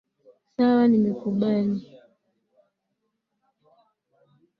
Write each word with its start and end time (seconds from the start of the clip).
Sawa 0.55 0.83
nimekubali. 0.89 1.77